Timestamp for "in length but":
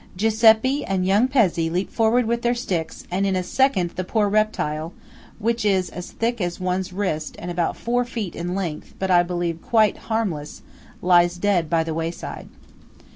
8.35-9.11